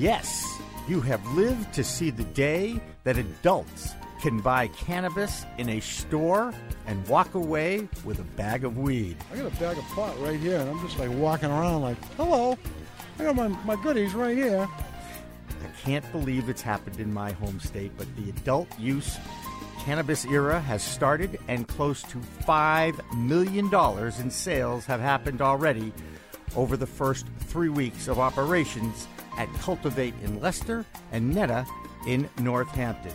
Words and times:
Yes, 0.00 0.58
you 0.88 1.02
have 1.02 1.22
lived 1.34 1.74
to 1.74 1.84
see 1.84 2.08
the 2.08 2.24
day 2.24 2.80
that 3.04 3.18
adults 3.18 3.92
can 4.22 4.40
buy 4.40 4.68
cannabis 4.68 5.44
in 5.58 5.68
a 5.68 5.80
store 5.80 6.54
and 6.86 7.06
walk 7.06 7.34
away 7.34 7.86
with 8.02 8.18
a 8.18 8.22
bag 8.22 8.64
of 8.64 8.78
weed. 8.78 9.18
I 9.30 9.36
got 9.36 9.52
a 9.52 9.56
bag 9.60 9.76
of 9.76 9.84
pot 9.88 10.18
right 10.22 10.40
here, 10.40 10.56
and 10.56 10.70
I'm 10.70 10.80
just 10.80 10.98
like 10.98 11.10
walking 11.10 11.50
around 11.50 11.82
like, 11.82 12.02
hello, 12.14 12.56
I 13.18 13.24
got 13.24 13.36
my, 13.36 13.48
my 13.48 13.76
goodies 13.82 14.14
right 14.14 14.34
here. 14.34 14.66
I 15.50 15.80
can't 15.82 16.10
believe 16.12 16.48
it's 16.48 16.62
happened 16.62 16.98
in 16.98 17.12
my 17.12 17.32
home 17.32 17.60
state, 17.60 17.92
but 17.98 18.06
the 18.16 18.30
adult 18.30 18.68
use 18.78 19.18
cannabis 19.80 20.24
era 20.24 20.60
has 20.60 20.82
started, 20.82 21.38
and 21.46 21.68
close 21.68 22.00
to 22.04 22.16
$5 22.48 23.18
million 23.18 23.68
in 24.18 24.30
sales 24.30 24.86
have 24.86 25.00
happened 25.00 25.42
already 25.42 25.92
over 26.56 26.78
the 26.78 26.86
first 26.86 27.26
three 27.40 27.68
weeks 27.68 28.08
of 28.08 28.18
operations 28.18 29.06
at 29.40 29.50
Cultivate 29.54 30.12
in 30.22 30.38
Leicester 30.38 30.84
and 31.12 31.34
NETA 31.34 31.64
in 32.06 32.28
Northampton. 32.40 33.14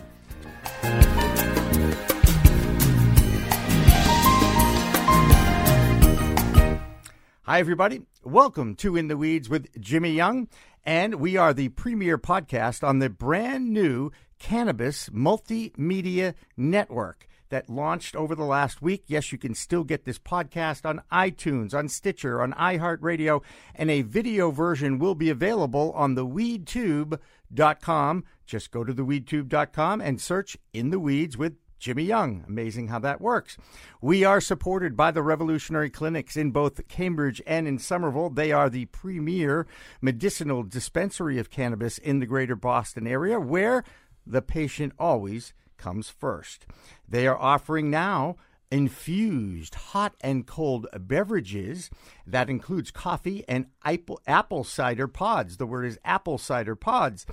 Hi, 7.44 7.60
everybody. 7.60 8.02
Welcome 8.24 8.74
to 8.78 8.96
In 8.96 9.08
the 9.08 9.16
Weeds 9.16 9.50
with 9.50 9.68
Jimmy 9.80 10.14
Young. 10.14 10.48
And 10.84 11.16
we 11.16 11.38
are 11.38 11.54
the 11.54 11.70
premier 11.70 12.18
podcast 12.18 12.84
on 12.84 12.98
the 12.98 13.10
brand 13.10 13.72
new 13.72 14.10
Cannabis 14.40 15.10
Multimedia 15.10 16.34
Network 16.58 17.28
that 17.50 17.70
launched 17.70 18.16
over 18.16 18.36
the 18.36 18.44
last 18.44 18.82
week. 18.82 19.04
Yes, 19.08 19.32
you 19.32 19.38
can 19.38 19.54
still 19.56 19.84
get 19.84 20.06
this 20.06 20.20
podcast 20.20 20.86
on 20.86 21.02
iTunes, 21.12 21.74
on 21.74 21.90
Stitcher, 21.90 22.42
on 22.42 22.54
iHeartRadio, 22.54 23.44
and 23.74 23.90
a 23.90 24.02
video 24.02 24.52
version 24.52 25.00
will 25.00 25.16
be 25.16 25.30
available 25.30 25.92
on 25.94 26.16
the 26.16 26.26
weedtube.com. 26.26 28.24
Just 28.46 28.72
go 28.72 28.84
to 28.84 28.94
the 28.94 29.06
weedtube.com 29.06 30.02
and 30.02 30.22
search 30.22 30.58
In 30.74 30.90
the 30.90 31.00
Weeds 31.00 31.38
with 31.38 31.56
Jimmy 31.80 32.04
Young. 32.04 32.44
Amazing 32.48 32.88
how 32.88 33.00
that 33.00 33.22
works. 33.22 33.58
We 34.02 34.24
are 34.24 34.42
supported 34.42 34.96
by 34.98 35.12
the 35.12 35.22
Revolutionary 35.22 35.90
Clinics 35.90 36.36
in 36.36 36.52
both 36.52 36.88
Cambridge 36.88 37.42
and 37.46 37.68
in 37.68 37.80
Somerville. 37.80 38.30
They 38.30 38.52
are 38.52 38.70
the 38.70 38.86
premier 38.86 39.68
medicinal 40.02 40.64
dispensary 40.64 41.38
of 41.38 41.50
cannabis 41.50 41.98
in 41.98 42.20
the 42.20 42.26
greater 42.26 42.56
Boston 42.56 43.06
area, 43.06 43.40
where 43.40 43.84
the 44.26 44.42
patient 44.42 44.94
always 44.98 45.54
comes 45.86 46.10
first. 46.10 46.66
They 47.08 47.28
are 47.28 47.38
offering 47.38 47.92
now 47.92 48.38
infused 48.72 49.76
hot 49.76 50.16
and 50.20 50.48
cold 50.48 50.88
beverages 51.00 51.92
that 52.26 52.50
includes 52.50 52.90
coffee 52.90 53.46
and 53.48 53.68
apple, 53.84 54.20
apple 54.26 54.64
cider 54.64 55.08
pods. 55.08 55.58
The 55.58 55.68
word 55.68 55.86
is 55.86 56.00
apple 56.04 56.40
cider 56.40 56.76
pods. 56.76 57.28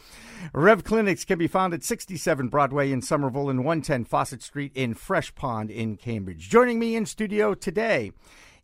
Rev 0.53 0.85
Clinics 0.85 1.25
can 1.25 1.39
be 1.39 1.47
found 1.47 1.73
at 1.73 1.83
67 1.83 2.49
Broadway 2.49 2.93
in 2.93 3.01
Somerville 3.01 3.49
and 3.49 3.61
110 3.61 4.05
Fawcett 4.05 4.43
Street 4.43 4.73
in 4.75 4.93
Fresh 4.93 5.35
Pond 5.35 5.71
in 5.71 5.97
Cambridge. 5.97 6.51
Joining 6.51 6.79
me 6.79 6.95
in 6.95 7.07
studio 7.07 7.55
today 7.55 8.13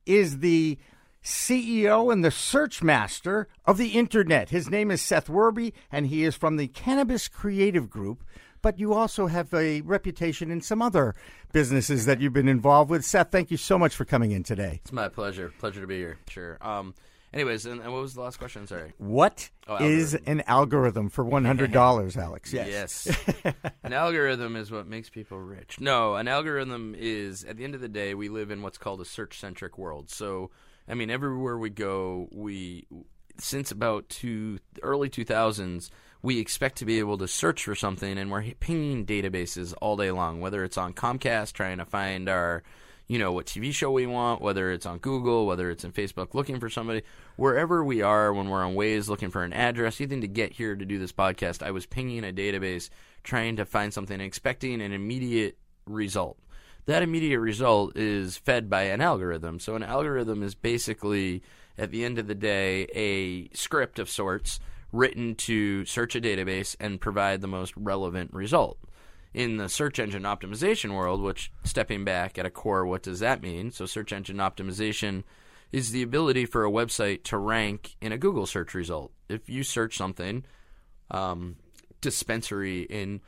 is 0.05 0.41
the 0.41 0.79
CEO 1.25 2.13
and 2.13 2.23
the 2.23 2.31
search 2.31 2.83
master 2.83 3.49
of 3.65 3.79
the 3.79 3.89
internet. 3.89 4.51
His 4.51 4.69
name 4.69 4.91
is 4.91 5.01
Seth 5.01 5.29
Werby, 5.29 5.73
and 5.91 6.09
he 6.09 6.25
is 6.25 6.37
from 6.37 6.57
the 6.57 6.69
Cannabis 6.69 7.27
Creative 7.27 7.89
Group. 7.89 8.23
But 8.69 8.79
you 8.79 8.93
also 8.93 9.29
have 9.29 9.55
a 9.55 9.81
reputation 9.81 10.51
in 10.51 10.61
some 10.61 10.83
other 10.83 11.15
businesses 11.55 12.05
that 12.05 12.21
you've 12.21 12.35
been 12.35 12.49
involved 12.49 12.91
with. 12.91 13.03
Seth, 13.03 13.31
thank 13.31 13.51
you 13.51 13.57
so 13.57 13.79
much 13.79 13.97
for 13.97 14.05
coming 14.05 14.31
in 14.31 14.43
today. 14.43 14.81
It's 14.83 14.93
my 14.93 15.09
pleasure. 15.09 15.51
Pleasure 15.59 15.81
to 15.81 15.87
be 15.87 15.97
here. 15.97 16.19
Sure. 16.29 16.59
Um, 16.61 16.93
anyways, 17.33 17.65
and, 17.65 17.81
and 17.81 17.91
what 17.95 18.03
was 18.03 18.13
the 18.13 18.21
last 18.21 18.37
question? 18.37 18.67
Sorry. 18.67 18.93
What 18.99 19.49
Oh, 19.67 19.83
is 19.83 20.13
an 20.13 20.43
algorithm 20.47 21.09
for 21.09 21.25
one 21.25 21.47
hundred 21.47 21.73
dollars, 21.73 22.19
Alex? 22.19 22.53
Yes. 22.53 23.07
Yes. 23.07 23.55
an 23.85 23.95
algorithm 23.95 24.55
is 24.55 24.71
what 24.71 24.87
makes 24.87 25.09
people 25.09 25.41
rich. 25.41 25.81
No, 25.81 26.17
an 26.17 26.29
algorithm 26.29 26.95
is, 26.95 27.45
at 27.45 27.57
the 27.57 27.65
end 27.65 27.75
of 27.75 27.81
the 27.81 27.89
day, 27.89 28.13
we 28.13 28.29
live 28.29 28.51
in 28.51 28.61
what's 28.61 28.77
called 28.77 29.01
a 29.01 29.07
search 29.07 29.41
centric 29.41 29.79
world. 29.79 30.11
So, 30.11 30.51
I 30.87 30.93
mean, 30.93 31.09
everywhere 31.09 31.57
we 31.57 31.71
go, 31.71 32.29
we, 32.33 32.87
since 33.39 33.71
about 33.71 34.11
two, 34.11 34.59
early 34.83 35.09
2000s, 35.09 35.89
we 36.23 36.39
expect 36.39 36.79
to 36.79 36.85
be 36.85 36.99
able 36.99 37.19
to 37.19 37.29
search 37.29 37.65
for 37.65 37.75
something, 37.75 38.19
and 38.19 38.31
we're 38.31 38.53
pinging 38.61 39.07
databases 39.07 39.75
all 39.81 39.97
day 39.97 40.11
long, 40.11 40.41
whether 40.41 40.65
it's 40.65 40.79
on 40.79 40.93
Comcast 40.93 41.53
trying 41.53 41.79
to 41.79 41.85
find 41.85 42.29
our 42.29 42.63
you 43.09 43.19
know 43.19 43.33
what 43.33 43.47
TV 43.47 43.73
show 43.73 43.91
we 43.91 44.07
want, 44.07 44.43
whether 44.43 44.71
it's 44.71 44.85
on 44.85 44.99
Google, 44.99 45.47
whether 45.47 45.71
it's 45.71 45.83
in 45.83 45.93
Facebook 45.93 46.35
looking 46.35 46.61
for 46.61 46.69
somebody, 46.69 47.03
wherever 47.37 47.83
we 47.83 48.03
are 48.03 48.33
when 48.35 48.51
we're 48.51 48.63
on 48.63 48.75
Waze 48.75 49.09
looking 49.09 49.31
for 49.31 49.43
an 49.43 49.55
address, 49.55 50.01
even 50.01 50.21
to 50.21 50.29
get 50.29 50.53
here 50.53 50.77
to 50.77 50.85
do 50.85 50.99
this 50.99 51.13
podcast, 51.13 51.63
I 51.63 51.71
was 51.71 51.87
pinging 51.87 52.23
a 52.23 52.33
database 52.33 52.91
trying 53.25 53.57
to 53.57 53.65
find 53.65 53.95
something, 53.95 54.21
expecting 54.21 54.83
an 54.83 54.93
immediate 54.93 55.57
result. 55.87 56.39
That 56.85 57.03
immediate 57.03 57.41
result 57.41 57.97
is 57.97 58.37
fed 58.37 58.69
by 58.69 58.83
an 58.85 59.01
algorithm. 59.01 59.59
So 59.59 59.75
an 59.75 59.83
algorithm 59.83 60.43
is 60.43 60.55
basically, 60.55 61.43
at 61.79 61.91
the 61.91 62.05
end 62.05 62.19
of 62.19 62.27
the 62.27 62.35
day, 62.35 62.89
a 62.95 63.49
script 63.57 63.99
of 63.99 64.11
sorts 64.11 64.61
written 64.93 65.35
to 65.35 65.85
search 65.85 66.17
a 66.17 66.21
database 66.21 66.77
and 66.81 67.01
provide 67.01 67.41
the 67.41 67.49
most 67.49 67.75
relevant 67.77 68.33
result 68.33 68.79
in 69.35 69.57
the 69.57 69.69
search 69.69 69.99
engine 69.99 70.23
optimization 70.23 70.95
world, 70.95 71.21
which 71.21 71.53
stepping 71.65 72.05
back 72.05 72.39
at 72.39 72.47
a 72.47 72.51
core, 72.51 72.87
what 72.87 73.03
does 73.03 73.21
that 73.21 73.43
mean? 73.43 73.71
So, 73.71 73.87
search 73.87 74.13
engine 74.13 74.39
optimization 74.39 75.25
is 75.71 75.91
the 75.91 76.03
ability 76.03 76.47
for 76.47 76.65
a 76.65 76.71
website 76.71 77.25
to 77.25 77.37
rank 77.37 77.97
in 78.01 78.13
a 78.13 78.19
Google 78.19 78.47
search 78.47 78.75
result. 78.75 79.13
If 79.29 79.49
you 79.49 79.63
search 79.63 79.97
something, 79.97 80.45
um, 81.11 81.57
dispensary 82.01 82.83
in 82.83 83.21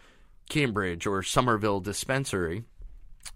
Cambridge 0.48 1.06
or 1.06 1.22
Somerville 1.22 1.80
dispensary, 1.80 2.64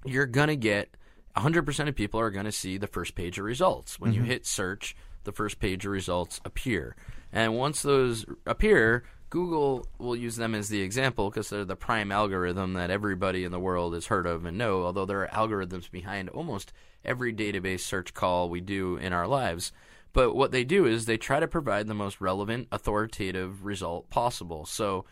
you're 0.05 0.27
going 0.27 0.49
to 0.49 0.57
get 0.57 0.97
100% 1.37 1.89
of 1.89 1.95
people 1.95 2.21
are 2.21 2.31
going 2.31 2.47
to 2.47 2.53
see 2.53 2.79
the 2.79 2.87
first 2.87 3.15
page 3.15 3.39
of 3.39 3.45
results. 3.45 4.01
When 4.01 4.13
you 4.13 4.23
hit 4.23 4.47
search, 4.47 4.97
the 5.25 5.33
first 5.33 5.59
page 5.59 5.85
of 5.85 5.93
results 5.93 6.41
appear. 6.45 6.97
And 7.35 7.57
once 7.57 7.83
those 7.83 8.25
appear, 8.47 9.03
Google 9.29 9.89
will 9.99 10.15
use 10.15 10.37
them 10.37 10.55
as 10.55 10.69
the 10.69 10.81
example 10.81 11.29
because 11.29 11.51
they're 11.51 11.65
the 11.65 11.75
prime 11.75 12.13
algorithm 12.13 12.75
that 12.75 12.91
everybody 12.91 13.43
in 13.43 13.51
the 13.51 13.59
world 13.59 13.93
has 13.95 14.07
heard 14.07 14.25
of 14.25 14.45
and 14.45 14.57
know, 14.57 14.85
although 14.85 15.05
there 15.05 15.23
are 15.23 15.49
algorithms 15.49 15.91
behind 15.91 16.29
almost 16.29 16.73
every 17.05 17.35
database 17.35 17.81
search 17.81 18.15
call 18.15 18.49
we 18.49 18.61
do 18.61 18.97
in 18.97 19.13
our 19.13 19.27
lives. 19.27 19.73
But 20.13 20.37
what 20.37 20.53
they 20.53 20.63
do 20.63 20.87
is 20.87 21.07
they 21.07 21.19
try 21.19 21.41
to 21.41 21.49
provide 21.49 21.89
the 21.89 21.95
most 21.95 22.21
relevant, 22.21 22.69
authoritative 22.71 23.65
result 23.65 24.09
possible. 24.11 24.65
So, 24.65 25.05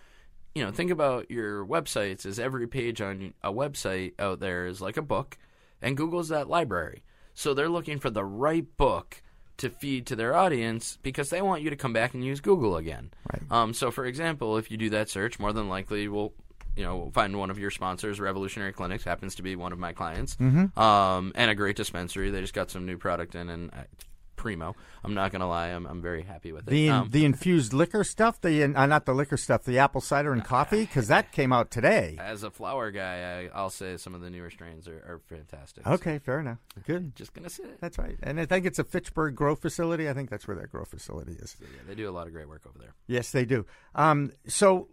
you 0.54 0.64
know, 0.64 0.70
think 0.70 0.92
about 0.92 1.28
your 1.28 1.66
websites 1.66 2.24
as 2.24 2.38
every 2.38 2.68
page 2.68 3.00
on 3.00 3.34
a 3.42 3.52
website 3.52 4.12
out 4.20 4.38
there 4.38 4.66
is 4.66 4.80
like 4.80 4.96
a 4.96 5.02
book, 5.02 5.38
and 5.82 5.96
Google's 5.96 6.28
that 6.28 6.48
library. 6.48 7.02
So 7.34 7.52
they're 7.52 7.68
looking 7.68 7.98
for 7.98 8.10
the 8.10 8.24
right 8.24 8.66
book 8.76 9.22
to 9.62 9.70
feed 9.70 10.06
to 10.06 10.16
their 10.16 10.34
audience 10.34 10.98
because 11.02 11.30
they 11.30 11.40
want 11.40 11.62
you 11.62 11.70
to 11.70 11.76
come 11.76 11.92
back 11.92 12.14
and 12.14 12.24
use 12.24 12.40
Google 12.40 12.76
again. 12.76 13.12
Right. 13.32 13.42
Um, 13.50 13.72
so, 13.74 13.90
for 13.92 14.04
example, 14.04 14.58
if 14.58 14.70
you 14.70 14.76
do 14.76 14.90
that 14.90 15.08
search, 15.08 15.38
more 15.38 15.52
than 15.52 15.68
likely 15.68 16.08
we'll 16.08 16.32
you 16.76 16.84
know 16.84 17.10
find 17.14 17.38
one 17.38 17.50
of 17.50 17.58
your 17.58 17.70
sponsors. 17.70 18.18
Revolutionary 18.18 18.72
Clinics 18.72 19.04
happens 19.04 19.36
to 19.36 19.42
be 19.42 19.54
one 19.54 19.72
of 19.72 19.78
my 19.78 19.92
clients, 19.92 20.36
um, 20.76 21.32
and 21.36 21.50
a 21.50 21.54
great 21.54 21.76
dispensary. 21.76 22.30
They 22.30 22.40
just 22.40 22.54
got 22.54 22.70
some 22.70 22.86
new 22.86 22.98
product 22.98 23.36
in, 23.36 23.48
and 23.48 23.72
uh, 23.72 23.84
primo. 24.42 24.74
I'm 25.04 25.14
not 25.14 25.30
gonna 25.30 25.48
lie, 25.48 25.68
I'm 25.68 25.86
I'm 25.86 26.02
very 26.02 26.22
happy 26.22 26.50
with 26.52 26.66
it. 26.66 26.70
The 26.70 26.88
Um, 26.90 27.10
the 27.10 27.24
infused 27.24 27.72
liquor 27.72 28.02
stuff, 28.02 28.40
the 28.40 28.64
uh, 28.64 28.86
not 28.86 29.06
the 29.06 29.14
liquor 29.14 29.36
stuff, 29.36 29.62
the 29.62 29.78
apple 29.78 30.00
cider 30.00 30.32
and 30.32 30.42
coffee, 30.56 30.80
because 30.80 31.06
that 31.08 31.30
came 31.30 31.52
out 31.52 31.70
today. 31.70 32.16
as 32.20 32.42
a 32.42 32.50
flower 32.50 32.90
guy, 32.90 33.48
I, 33.54 33.56
I'll 33.56 33.70
say 33.70 33.96
some 33.96 34.14
of 34.14 34.20
the 34.20 34.30
newer 34.30 34.50
strains 34.50 34.88
are, 34.88 34.96
are 34.96 35.20
fantastic. 35.28 35.84
So, 35.84 35.92
Okay, 35.92 36.18
fair 36.18 36.40
enough. 36.40 36.58
Good. 36.86 37.14
just 37.14 37.32
gonna 37.32 37.48
say 37.50 37.62
it. 37.64 37.78
That's 37.80 37.98
right. 37.98 38.18
And 38.22 38.40
I 38.40 38.46
think 38.46 38.66
it's 38.66 38.78
a 38.80 38.84
Fitchburg 38.84 39.36
grow 39.36 39.54
facility. 39.54 40.08
I 40.08 40.12
think 40.12 40.28
that's 40.28 40.46
where 40.48 40.56
that 40.56 40.70
grow 40.70 40.84
facility 40.84 41.32
is. 41.32 41.56
Yeah, 41.60 41.68
they 41.86 41.94
do 41.94 42.08
a 42.10 42.12
lot 42.12 42.26
of 42.26 42.32
great 42.32 42.48
work 42.48 42.62
over 42.68 42.78
there. 42.78 42.94
Yes, 43.06 43.30
they 43.30 43.44
do. 43.44 43.64
Um, 43.94 44.32
so 44.48 44.88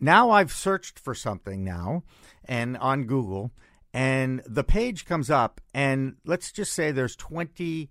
now 0.00 0.30
I've 0.30 0.52
searched 0.52 0.98
for 0.98 1.14
something 1.14 1.64
now 1.64 2.02
and 2.44 2.76
on 2.76 3.04
Google 3.04 3.50
and 3.94 4.42
the 4.44 4.64
page 4.64 5.06
comes 5.06 5.30
up 5.30 5.60
and 5.72 6.16
let's 6.26 6.50
just 6.52 6.72
say 6.72 6.90
there's 6.90 7.14
20 7.16 7.88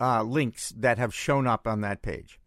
uh, 0.00 0.22
links 0.22 0.72
that 0.76 0.98
have 0.98 1.14
shown 1.14 1.46
up 1.46 1.66
on 1.66 1.80
that 1.82 2.02
page. 2.02 2.40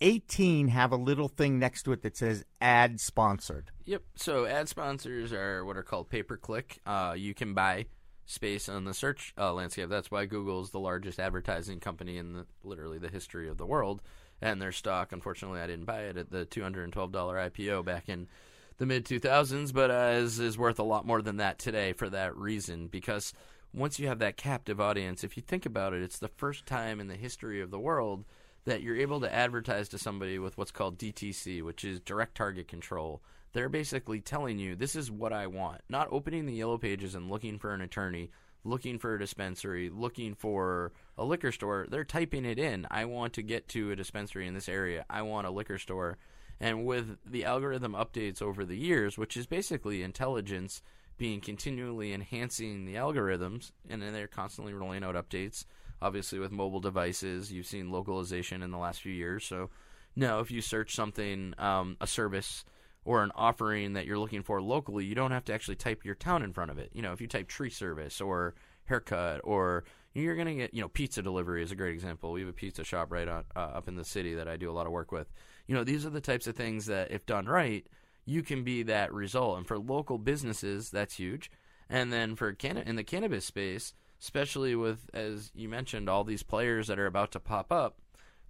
18 0.00 0.68
have 0.68 0.92
a 0.92 0.96
little 0.96 1.28
thing 1.28 1.58
next 1.58 1.82
to 1.82 1.92
it 1.92 2.02
that 2.02 2.16
says 2.16 2.44
ad 2.60 3.00
sponsored. 3.00 3.70
Yep. 3.84 4.02
So 4.14 4.46
ad 4.46 4.68
sponsors 4.68 5.32
are 5.32 5.64
what 5.64 5.76
are 5.76 5.82
called 5.82 6.08
pay 6.08 6.22
per 6.22 6.36
click. 6.36 6.78
Uh, 6.86 7.14
you 7.16 7.34
can 7.34 7.54
buy 7.54 7.86
space 8.24 8.68
on 8.68 8.84
the 8.84 8.94
search 8.94 9.32
uh, 9.38 9.52
landscape. 9.52 9.88
That's 9.88 10.10
why 10.10 10.26
Google 10.26 10.60
is 10.60 10.70
the 10.70 10.78
largest 10.78 11.18
advertising 11.18 11.80
company 11.80 12.18
in 12.18 12.34
the, 12.34 12.46
literally 12.62 12.98
the 12.98 13.08
history 13.08 13.48
of 13.48 13.56
the 13.56 13.66
world. 13.66 14.02
And 14.40 14.62
their 14.62 14.70
stock, 14.70 15.10
unfortunately, 15.10 15.60
I 15.60 15.66
didn't 15.66 15.86
buy 15.86 16.02
it 16.02 16.16
at 16.16 16.30
the 16.30 16.44
two 16.44 16.62
hundred 16.62 16.84
and 16.84 16.92
twelve 16.92 17.10
dollar 17.10 17.36
IPO 17.36 17.84
back 17.84 18.08
in 18.08 18.28
the 18.76 18.86
mid 18.86 19.04
two 19.04 19.18
thousands, 19.18 19.72
but 19.72 19.90
uh, 19.90 20.12
is 20.14 20.38
is 20.38 20.56
worth 20.56 20.78
a 20.78 20.84
lot 20.84 21.04
more 21.04 21.20
than 21.20 21.38
that 21.38 21.58
today 21.58 21.92
for 21.92 22.08
that 22.10 22.36
reason. 22.36 22.86
Because 22.86 23.32
once 23.74 23.98
you 23.98 24.08
have 24.08 24.18
that 24.18 24.36
captive 24.36 24.80
audience, 24.80 25.22
if 25.22 25.36
you 25.36 25.42
think 25.42 25.66
about 25.66 25.92
it, 25.92 26.02
it's 26.02 26.18
the 26.18 26.28
first 26.28 26.66
time 26.66 27.00
in 27.00 27.08
the 27.08 27.16
history 27.16 27.60
of 27.60 27.70
the 27.70 27.78
world 27.78 28.24
that 28.64 28.82
you're 28.82 28.96
able 28.96 29.20
to 29.20 29.34
advertise 29.34 29.88
to 29.88 29.98
somebody 29.98 30.38
with 30.38 30.56
what's 30.58 30.70
called 30.70 30.98
DTC, 30.98 31.62
which 31.62 31.84
is 31.84 32.00
direct 32.00 32.34
target 32.34 32.68
control. 32.68 33.22
They're 33.52 33.68
basically 33.68 34.20
telling 34.20 34.58
you 34.58 34.76
this 34.76 34.94
is 34.94 35.10
what 35.10 35.32
I 35.32 35.46
want, 35.46 35.80
not 35.88 36.08
opening 36.10 36.46
the 36.46 36.54
yellow 36.54 36.78
pages 36.78 37.14
and 37.14 37.30
looking 37.30 37.58
for 37.58 37.72
an 37.72 37.80
attorney, 37.80 38.30
looking 38.64 38.98
for 38.98 39.14
a 39.14 39.18
dispensary, 39.18 39.90
looking 39.90 40.34
for 40.34 40.92
a 41.16 41.24
liquor 41.24 41.52
store. 41.52 41.86
They're 41.90 42.04
typing 42.04 42.44
it 42.44 42.58
in. 42.58 42.86
I 42.90 43.06
want 43.06 43.32
to 43.34 43.42
get 43.42 43.68
to 43.68 43.90
a 43.90 43.96
dispensary 43.96 44.46
in 44.46 44.54
this 44.54 44.68
area. 44.68 45.04
I 45.08 45.22
want 45.22 45.46
a 45.46 45.50
liquor 45.50 45.78
store. 45.78 46.18
And 46.60 46.84
with 46.84 47.18
the 47.24 47.44
algorithm 47.44 47.92
updates 47.92 48.42
over 48.42 48.64
the 48.64 48.76
years, 48.76 49.16
which 49.16 49.36
is 49.36 49.46
basically 49.46 50.02
intelligence 50.02 50.82
being 51.18 51.40
continually 51.40 52.14
enhancing 52.14 52.86
the 52.86 52.94
algorithms, 52.94 53.72
and 53.90 54.00
then 54.00 54.12
they're 54.12 54.28
constantly 54.28 54.72
rolling 54.72 55.04
out 55.04 55.14
updates. 55.14 55.64
Obviously, 56.00 56.38
with 56.38 56.52
mobile 56.52 56.80
devices, 56.80 57.52
you've 57.52 57.66
seen 57.66 57.90
localization 57.90 58.62
in 58.62 58.70
the 58.70 58.78
last 58.78 59.02
few 59.02 59.12
years. 59.12 59.44
So 59.44 59.70
now, 60.14 60.38
if 60.38 60.50
you 60.50 60.62
search 60.62 60.94
something, 60.94 61.54
um, 61.58 61.96
a 62.00 62.06
service 62.06 62.64
or 63.04 63.22
an 63.22 63.32
offering 63.34 63.94
that 63.94 64.06
you're 64.06 64.18
looking 64.18 64.42
for 64.42 64.62
locally, 64.62 65.04
you 65.04 65.14
don't 65.14 65.32
have 65.32 65.44
to 65.46 65.52
actually 65.52 65.76
type 65.76 66.04
your 66.04 66.14
town 66.14 66.42
in 66.42 66.52
front 66.52 66.70
of 66.70 66.78
it. 66.78 66.90
You 66.92 67.02
know, 67.02 67.12
if 67.12 67.20
you 67.20 67.26
type 67.26 67.48
tree 67.48 67.70
service 67.70 68.20
or 68.20 68.54
haircut 68.84 69.40
or 69.44 69.84
you're 70.14 70.34
going 70.34 70.48
to 70.48 70.54
get, 70.54 70.74
you 70.74 70.80
know, 70.80 70.88
pizza 70.88 71.22
delivery 71.22 71.62
is 71.62 71.72
a 71.72 71.76
great 71.76 71.94
example. 71.94 72.32
We 72.32 72.40
have 72.40 72.48
a 72.48 72.52
pizza 72.52 72.84
shop 72.84 73.12
right 73.12 73.28
on, 73.28 73.44
uh, 73.54 73.58
up 73.58 73.88
in 73.88 73.96
the 73.96 74.04
city 74.04 74.34
that 74.34 74.48
I 74.48 74.56
do 74.56 74.70
a 74.70 74.72
lot 74.72 74.86
of 74.86 74.92
work 74.92 75.12
with. 75.12 75.32
You 75.66 75.74
know, 75.74 75.84
these 75.84 76.06
are 76.06 76.10
the 76.10 76.20
types 76.20 76.46
of 76.46 76.56
things 76.56 76.86
that, 76.86 77.10
if 77.10 77.26
done 77.26 77.46
right, 77.46 77.86
you 78.28 78.42
can 78.42 78.62
be 78.62 78.82
that 78.82 79.10
result. 79.10 79.56
And 79.56 79.66
for 79.66 79.78
local 79.78 80.18
businesses, 80.18 80.90
that's 80.90 81.14
huge. 81.14 81.50
And 81.88 82.12
then 82.12 82.36
for 82.36 82.52
can- 82.52 82.76
in 82.76 82.96
the 82.96 83.02
cannabis 83.02 83.46
space, 83.46 83.94
especially 84.20 84.76
with, 84.76 85.08
as 85.14 85.50
you 85.54 85.66
mentioned, 85.66 86.10
all 86.10 86.24
these 86.24 86.42
players 86.42 86.88
that 86.88 86.98
are 86.98 87.06
about 87.06 87.32
to 87.32 87.40
pop 87.40 87.72
up, 87.72 87.96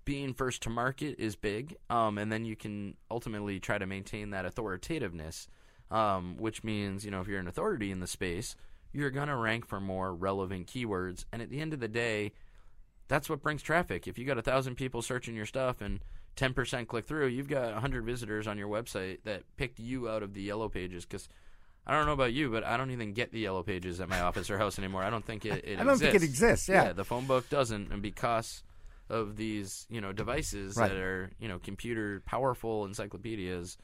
being 0.04 0.34
first 0.34 0.62
to 0.62 0.70
market 0.70 1.14
is 1.16 1.36
big. 1.36 1.76
Um, 1.88 2.18
and 2.18 2.32
then 2.32 2.44
you 2.44 2.56
can 2.56 2.96
ultimately 3.08 3.60
try 3.60 3.78
to 3.78 3.86
maintain 3.86 4.30
that 4.30 4.44
authoritativeness, 4.44 5.46
um, 5.92 6.36
which 6.38 6.64
means, 6.64 7.04
you 7.04 7.12
know, 7.12 7.20
if 7.20 7.28
you're 7.28 7.38
an 7.38 7.46
authority 7.46 7.92
in 7.92 8.00
the 8.00 8.08
space, 8.08 8.56
you're 8.92 9.12
to 9.12 9.36
rank 9.36 9.64
for 9.64 9.80
more 9.80 10.12
relevant 10.12 10.66
keywords. 10.66 11.24
And 11.32 11.40
at 11.40 11.50
the 11.50 11.60
end 11.60 11.72
of 11.72 11.78
the 11.78 11.86
day, 11.86 12.32
that's 13.06 13.30
what 13.30 13.42
brings 13.42 13.62
traffic. 13.62 14.08
If 14.08 14.18
you 14.18 14.24
got 14.24 14.38
a 14.38 14.42
thousand 14.42 14.74
people 14.74 15.02
searching 15.02 15.36
your 15.36 15.46
stuff 15.46 15.80
and 15.80 16.00
10% 16.38 16.86
click 16.86 17.04
through, 17.06 17.26
you've 17.26 17.48
got 17.48 17.72
100 17.72 18.04
visitors 18.04 18.46
on 18.46 18.56
your 18.58 18.68
website 18.68 19.18
that 19.24 19.42
picked 19.56 19.78
you 19.80 20.08
out 20.08 20.22
of 20.22 20.32
the 20.34 20.40
yellow 20.42 20.68
pages 20.68 21.04
because 21.04 21.28
I 21.86 21.92
don't 21.92 22.06
know 22.06 22.12
about 22.12 22.32
you, 22.32 22.50
but 22.50 22.64
I 22.64 22.76
don't 22.76 22.90
even 22.92 23.12
get 23.12 23.32
the 23.32 23.40
yellow 23.40 23.62
pages 23.62 24.00
at 24.00 24.08
my 24.08 24.20
office 24.20 24.48
or 24.50 24.56
house 24.58 24.78
anymore. 24.78 25.02
I 25.02 25.10
don't 25.10 25.24
think 25.24 25.44
it, 25.44 25.64
it 25.64 25.78
I 25.80 25.82
don't 25.84 25.94
exists. 25.94 26.02
think 26.12 26.14
it 26.14 26.22
exists. 26.22 26.68
Yeah. 26.68 26.92
the 26.92 27.04
phone 27.04 27.26
book 27.26 27.48
doesn't, 27.50 27.90
and 27.92 28.00
because 28.00 28.62
of 29.10 29.36
these, 29.36 29.86
you 29.90 30.00
know, 30.00 30.12
devices 30.12 30.76
Right. 30.76 30.88
that 30.90 30.98
are, 30.98 31.30
you 31.40 31.48
know, 31.48 31.58
computer 31.58 32.22
powerful 32.26 32.84
encyclopedias 32.84 33.78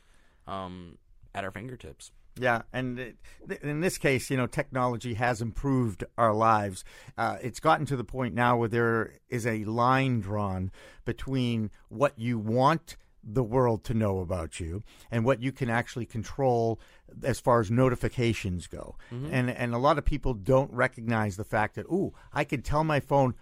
um, 0.47 0.99
at 1.35 1.45
our 1.45 1.51
fingertips. 1.51 2.13
Yeah, 2.39 2.63
and 2.73 2.99
it, 2.99 3.17
in 3.63 3.81
this 3.81 3.97
case, 3.97 4.29
you 4.29 4.37
know, 4.37 4.47
technology 4.47 5.15
has 5.15 5.41
improved 5.41 6.05
our 6.19 6.35
lives. 6.35 6.85
Uh, 7.17 7.37
it's 7.41 7.61
gotten 7.61 7.87
to 7.87 7.97
the 7.97 8.05
point 8.05 8.35
now 8.35 8.57
where 8.57 8.69
there 8.69 9.13
is 9.29 9.47
a 9.47 9.65
line 9.65 10.21
drawn 10.21 10.73
between 11.05 11.71
what 11.89 12.19
you 12.19 12.39
want 12.39 12.97
the 13.23 13.45
world 13.45 13.85
to 13.85 13.95
know 13.95 14.19
about 14.19 14.61
you 14.61 14.83
and 15.11 15.25
what 15.25 15.41
you 15.41 15.51
can 15.53 15.71
actually 15.71 16.05
control 16.05 16.79
as 17.23 17.41
far 17.41 17.61
as 17.61 17.71
notifications 17.71 18.67
go. 18.67 18.97
And 19.33 19.51
and 19.51 19.75
a 19.75 19.79
lot 19.79 19.97
of 19.97 20.05
people 20.05 20.35
don't 20.35 20.71
recognize 20.73 21.37
the 21.37 21.45
fact 21.45 21.77
that, 21.77 21.87
ooh, 21.87 22.13
I 22.33 22.45
can 22.45 22.63
tell 22.63 22.85
my 22.85 23.01
phone 23.01 23.35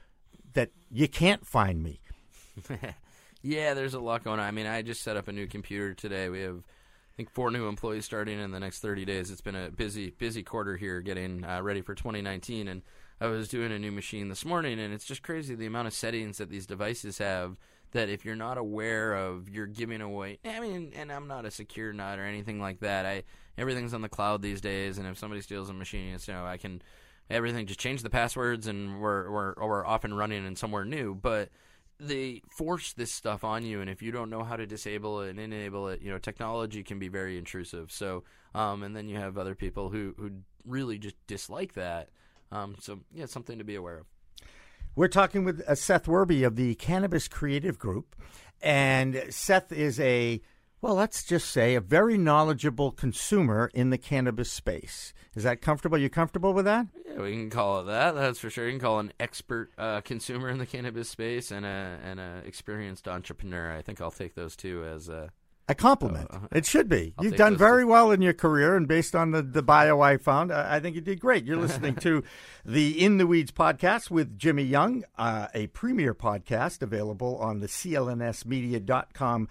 that 0.53 0.71
you 0.91 1.09
can't 1.09 1.47
find 1.47 1.83
me. 1.83 2.01
Yeah, 3.43 3.75
there's 3.75 3.95
a 3.95 4.01
lot 4.01 4.23
going 4.23 4.39
on. 4.39 4.47
I 4.47 4.53
mean, 4.53 4.67
I 4.67 4.83
just 4.83 5.03
set 5.03 5.17
up 5.17 5.27
a 5.27 5.33
new 5.33 5.49
computer 5.49 5.95
today. 5.95 6.29
We 6.29 6.43
have, 6.43 6.63
I 7.13 7.15
think, 7.15 7.31
four 7.31 7.51
new 7.51 7.69
employees 7.69 8.07
starting 8.07 8.41
in 8.41 8.53
the 8.53 8.61
next 8.61 8.81
30 8.81 9.05
days. 9.05 9.31
It's 9.31 9.43
been 9.43 9.55
a 9.55 9.71
busy, 9.71 10.11
busy 10.11 10.43
quarter 10.43 10.79
here 10.79 11.03
getting 11.03 11.45
uh, 11.45 11.61
ready 11.61 11.83
for 11.83 11.95
2019. 11.95 12.69
And 12.69 12.81
I 13.21 13.27
was 13.27 13.49
doing 13.49 13.71
a 13.71 13.79
new 13.79 13.93
machine 13.93 14.31
this 14.31 14.47
morning, 14.47 14.81
and 14.81 14.95
it's 14.95 15.05
just 15.05 15.23
crazy 15.23 15.55
the 15.55 15.67
amount 15.67 15.89
of 15.89 15.93
settings 15.93 16.39
that 16.39 16.49
these 16.49 16.67
devices 16.67 17.19
have. 17.19 17.59
That 17.91 18.09
if 18.09 18.25
you're 18.25 18.35
not 18.35 18.57
aware 18.57 19.13
of, 19.13 19.51
you're 19.51 19.67
giving 19.67 20.01
away. 20.01 20.39
I 20.47 20.61
mean, 20.61 20.93
and 20.97 21.13
I'm 21.13 21.29
not 21.29 21.45
a 21.45 21.51
secure 21.51 21.93
nut 21.93 22.19
or 22.19 22.25
anything 22.25 22.59
like 22.59 22.81
that. 22.81 23.05
I 23.05 23.25
everything's 23.59 23.93
on 23.93 24.01
the 24.01 24.09
cloud 24.09 24.41
these 24.41 24.63
days, 24.63 24.97
and 24.97 25.07
if 25.07 25.19
somebody 25.19 25.43
steals 25.43 25.69
a 25.69 25.75
machine, 25.75 26.15
it's, 26.15 26.27
you 26.27 26.33
know, 26.33 26.47
I 26.47 26.57
can 26.57 26.81
everything 27.29 27.67
just 27.67 27.79
change 27.79 28.03
the 28.03 28.09
passwords, 28.09 28.67
and 28.67 28.99
we're 29.03 29.31
we're 29.31 29.55
we're 29.57 29.87
off 29.87 30.05
and 30.05 30.17
running 30.17 30.47
and 30.47 30.57
somewhere 30.57 30.87
new. 30.87 31.15
But 31.15 31.51
they 32.03 32.43
force 32.49 32.93
this 32.93 33.13
stuff 33.13 33.45
on 33.45 33.65
you, 33.65 33.81
and 33.81 33.89
if 33.89 34.03
you 34.03 34.13
don't 34.13 34.31
know 34.31 34.43
how 34.43 34.57
to 34.57 34.67
disable 34.67 35.23
it 35.23 35.31
and 35.31 35.39
enable 35.39 35.89
it, 35.89 36.03
you 36.03 36.11
know, 36.11 36.19
technology 36.19 36.83
can 36.83 36.99
be 36.99 37.09
very 37.09 37.39
intrusive. 37.39 37.91
So, 37.93 38.25
um, 38.55 38.83
and 38.83 38.95
then 38.97 39.09
you 39.09 39.17
have 39.17 39.39
other 39.39 39.55
people 39.55 39.89
who 39.89 40.15
who 40.19 40.31
really 40.67 40.99
just 40.99 41.17
dislike 41.27 41.75
that. 41.75 42.09
Um, 42.51 42.77
so, 42.81 43.01
yeah, 43.15 43.27
something 43.27 43.59
to 43.59 43.65
be 43.65 43.77
aware 43.77 43.99
of. 43.99 44.07
We're 44.95 45.09
talking 45.09 45.45
with 45.45 45.63
uh, 45.67 45.75
Seth 45.75 46.05
Werby 46.05 46.47
of 46.47 46.57
the 46.57 46.75
Cannabis 46.75 47.27
Creative 47.27 47.79
Group. 47.79 48.15
And 48.61 49.25
Seth 49.31 49.73
is 49.73 49.99
a, 49.99 50.41
well, 50.83 50.97
let's 50.97 51.23
just 51.23 51.49
say, 51.49 51.77
a 51.77 51.81
very 51.81 52.19
knowledgeable 52.19 52.91
consumer 52.91 53.71
in 53.73 53.91
the 53.91 53.99
cannabis 53.99 54.51
space. 54.51 55.15
Is 55.37 55.45
that 55.45 55.63
comfortable? 55.63 55.97
You 55.97 56.11
comfortable 56.11 56.53
with 56.53 56.65
that? 56.65 56.89
Yeah, 57.07 57.23
we 57.23 57.31
can 57.31 57.51
call 57.51 57.81
it 57.81 57.85
that. 57.85 58.17
That's 58.17 58.41
for 58.41 58.51
sure. 58.51 58.67
You 58.67 58.73
can 58.73 58.81
call 58.81 58.99
an 58.99 59.13
expert 59.21 59.71
uh, 59.79 60.01
consumer 60.01 60.49
in 60.49 60.59
the 60.59 60.67
cannabis 60.67 61.09
space 61.09 61.53
and 61.53 61.65
a 61.65 61.99
and 62.05 62.19
a 62.19 62.43
experienced 62.45 63.07
entrepreneur. 63.07 63.73
I 63.73 63.81
think 63.81 64.01
I'll 64.01 64.11
take 64.11 64.35
those 64.35 64.57
two 64.57 64.85
as 64.85 65.09
uh, 65.09 65.29
A 65.69 65.75
compliment. 65.77 66.27
Uh, 66.31 66.49
it 66.51 66.67
should 66.67 66.89
be. 66.89 67.15
I'll 67.17 67.25
You've 67.25 67.37
done 67.37 67.57
very 67.57 67.85
well 67.85 68.11
in 68.11 68.21
your 68.21 68.35
career, 68.35 68.77
and 68.77 68.89
based 68.89 69.15
on 69.15 69.31
the, 69.31 69.41
the 69.41 69.63
bio 69.63 70.01
I 70.01 70.17
found, 70.17 70.53
I, 70.53 70.77
I 70.77 70.81
think 70.81 70.97
you 70.97 71.01
did 71.01 71.21
great. 71.21 71.45
You're 71.45 71.59
listening 71.59 71.95
to 71.97 72.25
the 72.65 73.03
In 73.03 73.19
the 73.19 73.27
Weeds 73.29 73.53
podcast 73.53 74.11
with 74.11 74.37
Jimmy 74.37 74.65
Young, 74.65 75.05
uh, 75.17 75.47
a 75.55 75.69
premier 75.69 76.13
podcast 76.13 76.83
available 76.83 77.37
on 77.37 77.61
the 77.61 77.69
clnsmedia.com 77.69 79.49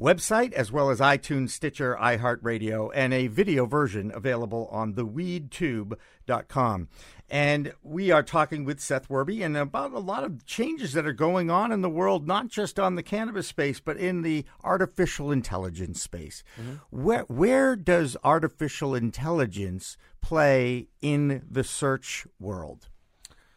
website, 0.00 0.52
as 0.52 0.72
well 0.72 0.90
as 0.90 0.98
iTunes, 0.98 1.50
Stitcher, 1.50 1.96
iHeartRadio, 2.00 2.90
and 2.94 3.12
a 3.12 3.26
video 3.26 3.66
version 3.66 4.10
available 4.14 4.68
on 4.72 4.94
theweedtube.com. 4.94 6.88
And 7.28 7.72
we 7.84 8.10
are 8.10 8.24
talking 8.24 8.64
with 8.64 8.80
Seth 8.80 9.08
Werby 9.08 9.44
and 9.44 9.56
about 9.56 9.92
a 9.92 10.00
lot 10.00 10.24
of 10.24 10.44
changes 10.46 10.94
that 10.94 11.06
are 11.06 11.12
going 11.12 11.48
on 11.50 11.70
in 11.70 11.80
the 11.80 11.88
world, 11.88 12.26
not 12.26 12.48
just 12.48 12.80
on 12.80 12.96
the 12.96 13.04
cannabis 13.04 13.46
space, 13.46 13.78
but 13.78 13.96
in 13.96 14.22
the 14.22 14.44
artificial 14.64 15.30
intelligence 15.30 16.02
space. 16.02 16.42
Mm-hmm. 16.60 16.74
Where 16.90 17.22
where 17.28 17.76
does 17.76 18.16
artificial 18.24 18.96
intelligence 18.96 19.96
play 20.20 20.88
in 21.00 21.42
the 21.48 21.62
search 21.62 22.26
world? 22.40 22.88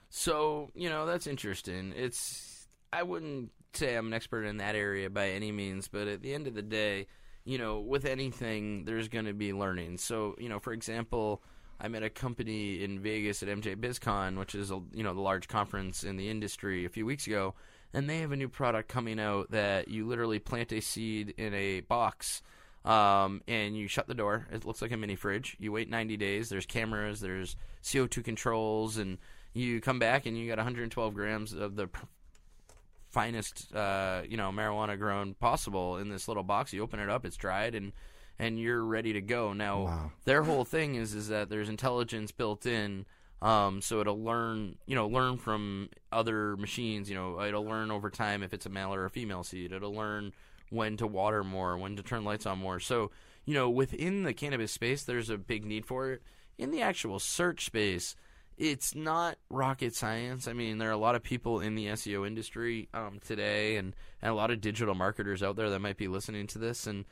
So, 0.09 0.69
you 0.75 0.89
know, 0.89 1.07
that's 1.07 1.25
interesting. 1.25 1.91
It's 1.95 2.52
I 2.93 3.03
wouldn't 3.03 3.51
say 3.73 3.95
I'm 3.95 4.07
an 4.07 4.13
expert 4.13 4.43
in 4.43 4.57
that 4.57 4.75
area 4.75 5.09
by 5.09 5.29
any 5.29 5.51
means, 5.51 5.87
but 5.87 6.07
at 6.07 6.21
the 6.21 6.33
end 6.33 6.45
of 6.45 6.53
the 6.53 6.61
day, 6.61 7.07
you 7.43 7.57
know, 7.57 7.79
with 7.79 8.05
anything 8.05 8.85
there's 8.85 9.07
going 9.07 9.25
to 9.25 9.33
be 9.33 9.51
learning. 9.51 9.97
So, 9.97 10.35
you 10.37 10.47
know, 10.47 10.59
for 10.59 10.73
example, 10.73 11.41
I'm 11.81 11.95
at 11.95 12.03
a 12.03 12.09
company 12.09 12.83
in 12.83 12.99
Vegas 12.99 13.41
at 13.41 13.49
MJ 13.49 13.75
BizCon, 13.75 14.37
which 14.37 14.53
is 14.53 14.69
a, 14.69 14.79
you 14.93 15.03
know, 15.03 15.13
the 15.13 15.21
large 15.21 15.47
conference 15.47 16.03
in 16.03 16.17
the 16.17 16.29
industry 16.29 16.85
a 16.85 16.89
few 16.89 17.05
weeks 17.05 17.25
ago, 17.25 17.55
and 17.93 18.07
they 18.07 18.19
have 18.19 18.31
a 18.31 18.37
new 18.37 18.47
product 18.47 18.89
coming 18.89 19.19
out 19.19 19.49
that 19.51 19.87
you 19.87 20.07
literally 20.07 20.39
plant 20.39 20.71
a 20.71 20.79
seed 20.79 21.33
in 21.37 21.53
a 21.55 21.81
box 21.81 22.43
um, 22.85 23.41
and 23.47 23.75
you 23.75 23.87
shut 23.87 24.07
the 24.07 24.13
door. 24.13 24.47
It 24.51 24.65
looks 24.65 24.81
like 24.81 24.91
a 24.91 24.97
mini 24.97 25.15
fridge. 25.15 25.57
You 25.59 25.71
wait 25.71 25.89
90 25.89 26.15
days. 26.17 26.49
There's 26.49 26.65
cameras. 26.65 27.21
There's 27.21 27.55
CO2 27.83 28.23
controls, 28.23 28.97
and 28.97 29.17
you 29.53 29.81
come 29.81 29.99
back 29.99 30.25
and 30.25 30.37
you 30.37 30.47
got 30.47 30.57
112 30.57 31.13
grams 31.13 31.53
of 31.53 31.75
the 31.75 31.89
finest, 33.13 33.73
uh, 33.73 34.23
you 34.27 34.35
know, 34.35 34.51
marijuana 34.51 34.97
grown 34.97 35.33
possible 35.35 35.97
in 35.97 36.09
this 36.09 36.27
little 36.27 36.43
box. 36.43 36.73
You 36.73 36.81
open 36.83 36.99
it 36.99 37.09
up, 37.09 37.25
it's 37.25 37.37
dried, 37.37 37.75
and 37.75 37.93
and 38.39 38.59
you're 38.59 38.83
ready 38.83 39.13
to 39.13 39.21
go. 39.21 39.53
Now, 39.53 39.83
Wow. 39.83 40.11
their 40.25 40.43
whole 40.43 40.65
thing 40.65 40.95
is 40.95 41.13
is 41.13 41.27
that 41.29 41.49
there's 41.49 41.69
intelligence 41.69 42.31
built 42.31 42.65
in. 42.65 43.05
Um, 43.41 43.81
so 43.81 43.99
it'll 43.99 44.23
learn, 44.23 44.77
you 44.85 44.95
know, 44.95 45.05
learn 45.07 45.37
from 45.37 45.89
other 46.13 46.55
machines. 46.57 47.09
You 47.09 47.15
know, 47.15 47.41
it'll 47.41 47.65
learn 47.65 47.91
over 47.91 48.09
time 48.09 48.41
if 48.41 48.53
it's 48.53 48.65
a 48.65 48.69
male 48.69 48.93
or 48.93 49.05
a 49.05 49.09
female 49.09 49.43
seed. 49.43 49.71
It'll 49.73 49.93
learn 49.93 50.31
when 50.69 50.95
to 50.97 51.05
water 51.07 51.43
more, 51.43 51.77
when 51.77 51.95
to 51.97 52.03
turn 52.03 52.23
lights 52.23 52.45
on 52.45 52.57
more. 52.59 52.79
So, 52.79 53.11
you 53.45 53.53
know, 53.53 53.69
within 53.69 54.23
the 54.23 54.33
cannabis 54.33 54.71
space, 54.71 55.03
there's 55.03 55.29
a 55.29 55.37
big 55.37 55.65
need 55.65 55.85
for 55.85 56.11
it. 56.11 56.23
In 56.57 56.71
the 56.71 56.81
actual 56.81 57.19
search 57.19 57.65
space, 57.65 58.15
it's 58.57 58.95
not 58.95 59.37
rocket 59.49 59.95
science. 59.95 60.47
I 60.47 60.53
mean, 60.53 60.77
there 60.77 60.89
are 60.89 60.93
a 60.93 60.97
lot 60.97 61.15
of 61.15 61.23
people 61.23 61.59
in 61.59 61.75
the 61.75 61.87
SEO 61.87 62.25
industry 62.25 62.89
um, 62.93 63.19
today, 63.25 63.77
and, 63.77 63.95
and 64.21 64.31
a 64.31 64.35
lot 64.35 64.51
of 64.51 64.61
digital 64.61 64.95
marketers 64.95 65.43
out 65.43 65.55
there 65.55 65.69
that 65.69 65.79
might 65.79 65.97
be 65.97 66.07
listening 66.07 66.47
to 66.47 66.59
this. 66.59 66.87
And 66.87 67.05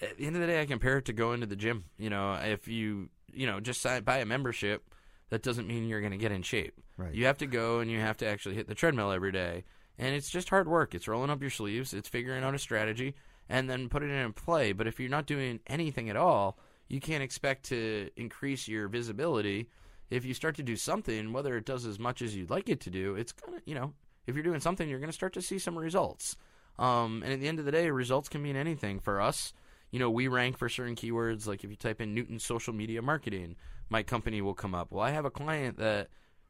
at 0.00 0.16
the 0.16 0.26
end 0.26 0.36
of 0.36 0.42
the 0.42 0.48
day, 0.48 0.60
I 0.60 0.66
compare 0.66 0.98
it 0.98 1.06
to 1.06 1.12
going 1.12 1.40
to 1.40 1.46
the 1.46 1.56
gym. 1.56 1.84
You 1.98 2.10
know, 2.10 2.32
if 2.34 2.68
you 2.68 3.08
you 3.32 3.46
know 3.46 3.60
just 3.60 3.84
buy 4.04 4.18
a 4.18 4.26
membership, 4.26 4.82
that 5.30 5.42
doesn't 5.42 5.66
mean 5.66 5.88
you're 5.88 6.00
going 6.00 6.12
to 6.12 6.18
get 6.18 6.32
in 6.32 6.42
shape. 6.42 6.74
Right. 6.96 7.14
You 7.14 7.26
have 7.26 7.38
to 7.38 7.46
go 7.46 7.78
and 7.78 7.90
you 7.90 8.00
have 8.00 8.18
to 8.18 8.26
actually 8.26 8.54
hit 8.54 8.68
the 8.68 8.74
treadmill 8.74 9.12
every 9.12 9.32
day. 9.32 9.64
And 9.98 10.14
it's 10.14 10.30
just 10.30 10.50
hard 10.50 10.68
work. 10.68 10.94
It's 10.94 11.08
rolling 11.08 11.30
up 11.30 11.40
your 11.40 11.50
sleeves. 11.50 11.94
It's 11.94 12.08
figuring 12.08 12.44
out 12.44 12.54
a 12.54 12.58
strategy 12.58 13.14
and 13.48 13.68
then 13.68 13.88
putting 13.88 14.10
it 14.10 14.24
in 14.24 14.32
play. 14.32 14.72
But 14.72 14.86
if 14.86 15.00
you're 15.00 15.10
not 15.10 15.26
doing 15.26 15.60
anything 15.66 16.10
at 16.10 16.16
all, 16.16 16.58
you 16.88 17.00
can't 17.00 17.22
expect 17.22 17.64
to 17.66 18.10
increase 18.16 18.68
your 18.68 18.88
visibility. 18.88 19.68
If 20.12 20.26
you 20.26 20.34
start 20.34 20.56
to 20.56 20.62
do 20.62 20.76
something, 20.76 21.32
whether 21.32 21.56
it 21.56 21.64
does 21.64 21.86
as 21.86 21.98
much 21.98 22.20
as 22.20 22.36
you'd 22.36 22.50
like 22.50 22.68
it 22.68 22.80
to 22.80 22.90
do, 22.90 23.14
it's 23.14 23.32
gonna, 23.32 23.62
you 23.64 23.74
know, 23.74 23.94
if 24.26 24.34
you're 24.34 24.44
doing 24.44 24.60
something, 24.60 24.88
you're 24.88 25.00
gonna 25.00 25.12
start 25.12 25.32
to 25.34 25.42
see 25.42 25.58
some 25.58 25.78
results. 25.78 26.36
Um, 26.78 27.22
and 27.22 27.32
at 27.32 27.40
the 27.40 27.48
end 27.48 27.58
of 27.58 27.64
the 27.64 27.72
day, 27.72 27.90
results 27.90 28.28
can 28.28 28.42
mean 28.42 28.56
anything 28.56 29.00
for 29.00 29.20
us. 29.22 29.54
You 29.90 29.98
know, 29.98 30.10
we 30.10 30.28
rank 30.28 30.58
for 30.58 30.68
certain 30.68 30.96
keywords. 30.96 31.46
Like 31.46 31.64
if 31.64 31.70
you 31.70 31.76
type 31.76 32.00
in 32.00 32.14
Newton 32.14 32.38
social 32.38 32.74
media 32.74 33.00
marketing, 33.00 33.56
my 33.88 34.02
company 34.02 34.42
will 34.42 34.54
come 34.54 34.74
up. 34.74 34.92
Well, 34.92 35.02
I 35.02 35.10
have 35.10 35.24
a 35.24 35.30
client 35.30 35.78
that 35.78 36.08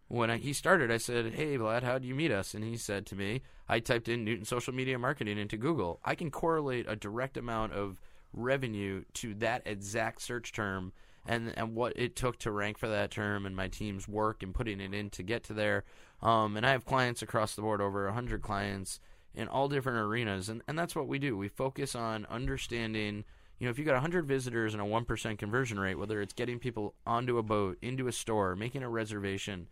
when 0.09 0.31
I, 0.31 0.39
he 0.39 0.53
started, 0.53 0.91
I 0.91 0.99
said, 0.99 1.33
"Hey, 1.35 1.57
Vlad, 1.57 1.85
how 1.85 1.99
do 1.99 2.07
you 2.07 2.15
meet 2.17 2.33
us?" 2.33 2.55
And 2.55 2.65
he 2.65 2.77
said 2.77 3.07
to 3.07 3.17
me, 3.17 3.43
"I 3.69 3.79
typed 3.79 4.09
in 4.09 4.25
Newton 4.25 4.45
social 4.45 4.75
media 4.75 4.99
marketing 4.99 5.39
into 5.39 5.57
Google. 5.57 6.01
I 6.05 6.17
can 6.17 6.33
correlate 6.33 6.87
a 6.89 6.97
direct 6.97 7.37
amount 7.37 7.73
of 7.73 8.01
revenue 8.33 9.05
to 9.15 9.35
that 9.35 9.63
exact 9.67 10.21
search 10.21 10.53
term." 10.53 10.93
And, 11.25 11.53
and 11.57 11.77
what 11.77 11.93
it 11.95 12.17
took 12.17 12.39
to 12.41 12.51
rank 12.51 12.79
for 12.79 12.89
that 12.89 13.13
term 13.13 13.47
and 13.47 13.55
my 13.55 13.69
team's 13.69 14.09
work 14.09 14.43
and 14.43 14.53
putting 14.53 14.81
it 14.81 14.93
in 14.93 15.09
to 15.11 15.23
get 15.23 15.45
to 15.45 15.55
there. 15.55 15.85
Um, 16.21 16.57
and 16.57 16.67
I 16.67 16.71
have 16.71 16.85
clients 16.85 17.23
across 17.23 17.55
the 17.55 17.63
board, 17.63 17.81
over 17.81 18.07
100 18.07 18.43
clients 18.43 18.99
in 19.35 19.49
all 19.49 19.69
different 19.69 19.99
arenas. 19.99 20.49
And, 20.49 20.63
and 20.67 20.79
that's 20.79 20.97
what 20.97 21.09
we 21.09 21.19
do. 21.19 21.37
We 21.37 21.49
focus 21.49 21.95
on 21.95 22.27
understanding, 22.29 23.25
you 23.59 23.67
know, 23.67 23.71
if 23.71 23.79
you 23.79 23.85
got 23.85 23.93
100 23.93 24.27
visitors 24.27 24.75
and 24.75 24.83
a 24.83 24.87
1% 24.87 25.39
conversion 25.39 25.79
rate, 25.79 25.99
whether 25.99 26.21
it's 26.21 26.35
getting 26.35 26.59
people 26.59 26.95
onto 27.07 27.39
a 27.39 27.43
boat, 27.43 27.79
into 27.83 28.09
a 28.09 28.13
store, 28.13 28.57
making 28.57 28.83
a 28.83 28.89
reservation, 28.89 29.69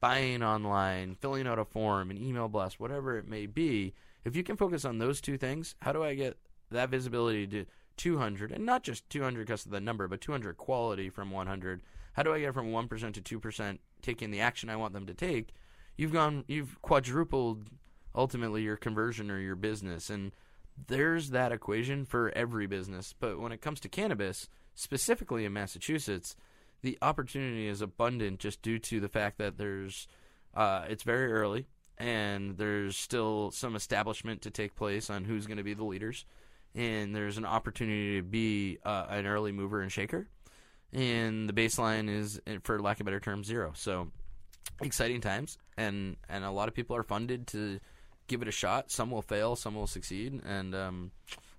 buying 0.00 0.42
online, 0.42 1.16
filling 1.16 1.46
out 1.46 1.58
a 1.58 1.64
form, 1.64 2.10
an 2.10 2.18
email 2.18 2.48
blast, 2.48 2.80
whatever 2.80 3.18
it 3.18 3.28
may 3.28 3.46
be, 3.46 3.94
if 4.24 4.36
you 4.36 4.42
can 4.42 4.56
focus 4.56 4.84
on 4.84 4.98
those 4.98 5.20
two 5.20 5.36
things, 5.36 5.74
how 5.80 5.92
do 5.92 6.02
I 6.02 6.14
get 6.14 6.36
that 6.70 6.90
visibility 6.90 7.46
to 7.48 7.66
200 8.02 8.50
and 8.50 8.66
not 8.66 8.82
just 8.82 9.08
200 9.10 9.46
because 9.46 9.64
of 9.64 9.70
the 9.70 9.80
number, 9.80 10.08
but 10.08 10.20
200 10.20 10.56
quality 10.56 11.08
from 11.08 11.30
100? 11.30 11.82
How 12.14 12.24
do 12.24 12.34
I 12.34 12.40
get 12.40 12.52
from 12.52 12.72
1% 12.72 13.22
to 13.22 13.40
2% 13.40 13.78
taking 14.02 14.32
the 14.32 14.40
action 14.40 14.68
I 14.68 14.74
want 14.74 14.92
them 14.92 15.06
to 15.06 15.14
take? 15.14 15.50
You've 15.96 16.12
gone, 16.12 16.44
you've 16.48 16.82
quadrupled 16.82 17.68
ultimately 18.12 18.62
your 18.62 18.76
conversion 18.76 19.30
or 19.30 19.38
your 19.38 19.54
business. 19.54 20.10
And 20.10 20.32
there's 20.88 21.30
that 21.30 21.52
equation 21.52 22.04
for 22.04 22.32
every 22.34 22.66
business. 22.66 23.14
But 23.16 23.38
when 23.38 23.52
it 23.52 23.60
comes 23.60 23.78
to 23.80 23.88
cannabis, 23.88 24.48
specifically 24.74 25.44
in 25.44 25.52
Massachusetts, 25.52 26.34
the 26.82 26.98
opportunity 27.02 27.68
is 27.68 27.80
abundant 27.82 28.40
just 28.40 28.62
due 28.62 28.80
to 28.80 28.98
the 28.98 29.08
fact 29.08 29.38
that 29.38 29.58
there's 29.58 30.08
uh, 30.54 30.86
it's 30.88 31.04
very 31.04 31.32
early 31.32 31.68
and 31.98 32.56
there's 32.56 32.96
still 32.96 33.52
some 33.52 33.76
establishment 33.76 34.42
to 34.42 34.50
take 34.50 34.74
place 34.74 35.08
on 35.08 35.24
who's 35.24 35.46
going 35.46 35.56
to 35.56 35.62
be 35.62 35.72
the 35.72 35.84
leaders 35.84 36.26
and 36.74 37.14
there's 37.14 37.38
an 37.38 37.44
opportunity 37.44 38.16
to 38.16 38.22
be 38.22 38.78
uh, 38.84 39.06
an 39.08 39.26
early 39.26 39.52
mover 39.52 39.80
and 39.80 39.92
shaker 39.92 40.28
and 40.92 41.48
the 41.48 41.52
baseline 41.52 42.08
is 42.08 42.40
for 42.62 42.80
lack 42.80 42.98
of 42.98 43.02
a 43.02 43.04
better 43.04 43.20
term 43.20 43.44
zero 43.44 43.72
so 43.74 44.08
exciting 44.80 45.20
times 45.20 45.58
and 45.76 46.16
and 46.28 46.44
a 46.44 46.50
lot 46.50 46.68
of 46.68 46.74
people 46.74 46.96
are 46.96 47.02
funded 47.02 47.46
to 47.46 47.80
give 48.32 48.42
it 48.42 48.48
a 48.48 48.52
shot. 48.52 48.90
Some 48.90 49.10
will 49.10 49.22
fail, 49.22 49.56
some 49.56 49.74
will 49.74 49.86
succeed, 49.86 50.40
and 50.44 50.74
um, 50.74 51.10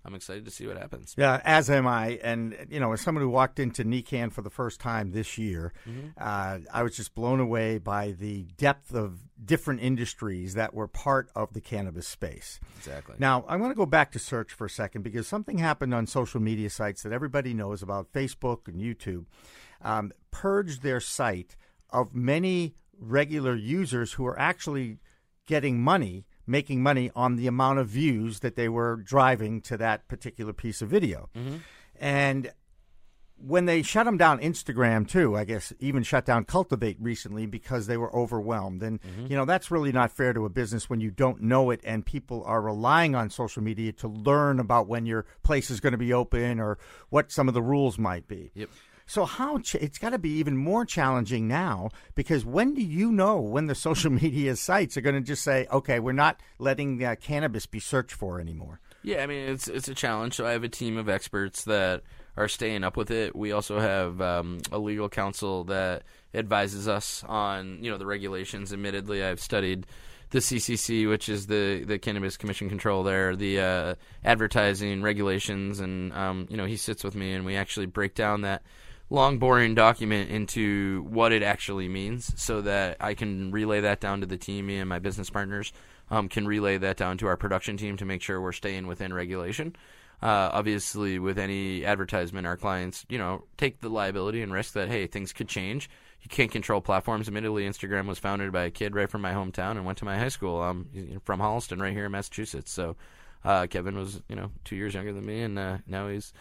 I'm 0.06 0.16
excited 0.16 0.44
to 0.46 0.52
see 0.52 0.68
what 0.68 0.78
happens. 0.78 1.16
Yeah, 1.18 1.42
as 1.46 1.70
am 1.70 1.88
I. 1.88 2.20
And 2.24 2.56
you 2.70 2.80
know, 2.80 2.92
as 2.92 3.02
someone 3.02 3.24
who 3.24 3.30
walked 3.30 3.58
into 3.58 3.86
NECANN 3.86 4.34
for 4.34 4.42
the 4.42 4.50
first 4.50 4.82
time 4.82 5.12
this 5.12 5.38
year, 5.38 5.72
mm-hmm. 5.88 6.10
uh, 6.18 6.60
I 6.74 6.84
was 6.84 6.96
just 6.96 7.16
blown 7.16 7.40
away 7.40 7.78
by 7.78 8.12
the 8.12 8.44
depth 8.58 8.94
of 8.94 9.20
different 9.44 9.82
industries 9.82 10.56
that 10.56 10.74
were 10.74 10.88
part 10.88 11.30
of 11.36 11.54
the 11.54 11.62
cannabis 11.62 12.08
space. 12.08 12.60
Exactly. 12.78 13.16
Now, 13.18 13.46
I 13.48 13.56
want 13.56 13.72
to 13.72 13.76
go 13.76 13.86
back 13.86 14.12
to 14.12 14.20
search 14.20 14.52
for 14.52 14.66
a 14.66 14.70
second 14.70 15.04
because 15.04 15.28
something 15.28 15.58
happened 15.58 15.94
on 15.94 16.06
social 16.06 16.42
media 16.42 16.70
sites 16.70 17.04
that 17.04 17.14
everybody 17.14 17.54
knows 17.54 17.82
about, 17.82 18.12
Facebook 18.12 18.68
and 18.68 18.82
YouTube, 18.82 19.26
um, 19.82 20.12
purged 20.32 20.82
their 20.82 21.00
site 21.00 21.56
of 21.90 22.14
many 22.14 22.76
regular 23.00 23.56
users 23.56 24.14
who 24.14 24.26
are 24.26 24.38
actually 24.38 24.98
getting 25.46 25.82
money 25.82 26.26
making 26.46 26.84
money 26.84 27.12
on 27.16 27.36
the 27.36 27.48
amount 27.48 27.80
of 27.80 27.88
views 27.88 28.40
that 28.42 28.56
they 28.56 28.70
were 28.70 28.98
driving 28.98 29.62
to 29.62 29.78
that 29.78 30.08
particular 30.08 30.54
piece 30.54 30.82
of 30.82 30.90
video. 30.90 31.30
Mm-hmm. 31.36 31.58
And 32.00 32.52
when 33.38 33.66
they 33.66 33.82
shut 33.82 34.06
them 34.06 34.18
down, 34.18 34.40
Instagram 34.40 35.08
too, 35.08 35.36
I 35.36 35.44
guess, 35.44 35.74
even 35.80 36.04
shut 36.04 36.26
down 36.26 36.46
Cultivate 36.46 36.98
recently 37.00 37.46
because 37.46 37.88
they 37.88 37.98
were 37.98 38.14
overwhelmed. 38.16 38.82
And, 38.84 39.02
mm-hmm. 39.02 39.28
you 39.28 39.36
know, 39.36 39.46
that's 39.46 39.72
really 39.72 39.92
not 39.92 40.12
fair 40.12 40.34
to 40.34 40.46
a 40.46 40.50
business 40.50 40.90
when 40.90 41.02
you 41.02 41.12
don't 41.12 41.42
know 41.42 41.70
it 41.70 41.82
and 41.84 42.06
people 42.06 42.44
are 42.46 42.62
relying 42.62 43.16
on 43.16 43.30
social 43.30 43.62
media 43.62 43.92
to 43.94 44.08
learn 44.08 44.60
about 44.60 44.88
when 44.88 45.06
your 45.06 45.26
place 45.44 45.70
is 45.70 45.80
going 45.80 45.92
to 45.92 45.98
be 45.98 46.14
open 46.14 46.60
or 46.60 46.78
what 47.10 47.32
some 47.32 47.48
of 47.48 47.54
the 47.54 47.62
rules 47.62 47.98
might 47.98 48.28
be. 48.28 48.52
Yep. 48.56 48.70
So 49.06 49.26
how 49.26 49.60
ch- 49.60 49.76
it's 49.76 49.98
got 49.98 50.12
to 50.12 50.20
be 50.20 50.32
even 50.32 50.58
more 50.58 50.86
challenging 50.86 51.48
now 51.48 51.90
because 52.16 52.46
when 52.46 52.74
do 52.74 52.82
you 52.82 53.12
know 53.12 53.40
when 53.40 53.68
the 53.68 53.76
social 53.88 54.12
media 54.12 54.56
sites 54.56 54.98
are 54.98 55.02
going 55.02 55.16
to 55.16 55.22
just 55.22 55.44
say, 55.44 55.68
okay, 55.72 56.00
we're 56.00 56.14
not 56.14 56.40
letting 56.60 57.04
uh, 57.04 57.16
cannabis 57.20 57.66
be 57.66 57.80
searched 57.80 58.14
for 58.14 58.40
anymore? 58.40 58.80
Yeah, 59.04 59.22
I 59.22 59.28
mean 59.28 59.50
it's 59.50 59.68
it's 59.68 59.90
a 59.90 59.94
challenge. 59.94 60.36
So 60.36 60.48
I 60.48 60.52
have 60.52 60.64
a 60.64 60.70
team 60.70 60.98
of 60.98 61.10
experts 61.10 61.66
that 61.66 62.04
are 62.38 62.48
staying 62.48 62.84
up 62.84 62.98
with 62.98 63.12
it. 63.12 63.36
We 63.36 63.52
also 63.52 63.80
have 63.80 64.22
um, 64.22 64.60
a 64.72 64.80
legal 64.80 65.10
counsel 65.10 65.66
that 65.66 66.04
advises 66.34 66.88
us 66.88 67.24
on 67.28 67.84
you 67.84 67.92
know 67.92 67.98
the 67.98 68.06
regulations. 68.06 68.72
Admittedly, 68.72 69.24
I've 69.24 69.42
studied 69.42 69.86
the 70.30 70.40
CCC, 70.40 71.08
which 71.08 71.28
is 71.30 71.48
the 71.48 71.84
the 71.84 72.00
Cannabis 72.00 72.38
Commission 72.38 72.70
control 72.70 73.04
there, 73.04 73.36
the 73.36 73.60
uh, 73.60 73.96
advertising 74.24 75.02
regulations, 75.02 75.82
and 75.82 76.14
um, 76.14 76.48
you 76.50 76.58
know 76.58 76.66
he 76.66 76.78
sits 76.78 77.04
with 77.04 77.16
me 77.16 77.34
and 77.34 77.46
we 77.46 77.56
actually 77.56 77.86
break 77.86 78.16
down 78.16 78.42
that 78.42 78.64
long, 79.10 79.38
boring 79.38 79.76
document 79.76 80.30
into 80.30 81.06
what 81.10 81.32
it 81.32 81.44
actually 81.44 81.88
means 81.88 82.32
so 82.42 82.62
that 82.62 82.98
I 83.00 83.14
can 83.14 83.52
relay 83.52 83.82
that 83.82 84.00
down 84.00 84.22
to 84.22 84.26
the 84.26 84.38
team. 84.38 84.68
Me 84.68 84.80
and 84.80 84.90
my 84.90 85.00
business 85.00 85.30
partners 85.30 85.72
um, 86.10 86.30
can 86.30 86.48
relay 86.48 86.78
that 86.78 86.98
down 86.98 87.18
to 87.20 87.28
our 87.28 87.38
production 87.38 87.78
team 87.78 87.98
to 87.98 88.06
make 88.06 88.22
sure 88.22 88.42
we're 88.42 88.52
staying 88.52 88.88
within 88.88 89.14
regulation. 89.14 89.76
Uh, 90.22 90.50
obviously, 90.54 91.20
with 91.20 91.38
any 91.38 91.86
advertisement, 91.86 92.48
our 92.48 92.56
clients, 92.56 93.06
you 93.10 93.18
know, 93.18 93.44
take 93.58 93.82
the 93.82 93.90
liability 93.90 94.42
and 94.42 94.54
risk 94.54 94.74
that 94.74 94.88
hey, 94.88 95.06
things 95.06 95.34
could 95.34 95.50
change. 95.50 95.90
You 96.22 96.30
can't 96.30 96.50
control 96.52 96.80
platforms. 96.80 97.28
Admittedly, 97.28 97.68
Instagram 97.68 98.08
was 98.08 98.20
founded 98.20 98.54
by 98.54 98.64
a 98.64 98.72
kid 98.72 98.96
right 98.96 99.10
from 99.10 99.22
my 99.22 99.34
hometown 99.34 99.72
and 99.72 99.86
went 99.86 99.98
to 99.98 100.06
my 100.06 100.18
high 100.18 100.30
school. 100.30 100.62
Um, 100.62 101.20
from 101.26 101.42
Holliston, 101.42 101.82
right 101.82 101.92
here 101.92 102.06
in 102.06 102.14
Massachusetts. 102.14 102.72
So, 102.72 102.96
uh, 103.44 103.68
Kevin 103.68 103.98
was, 103.98 104.22
you 104.30 104.38
know, 104.38 104.52
two 104.64 104.78
years 104.78 104.94
younger 104.94 105.12
than 105.12 105.26
me, 105.26 105.42
and 105.42 105.60
uh, 105.60 105.78
now 105.86 106.08
he's 106.08 106.32